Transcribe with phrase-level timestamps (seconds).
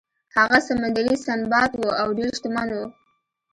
[0.37, 2.77] هغه سمندري سنباد و او ډیر شتمن و.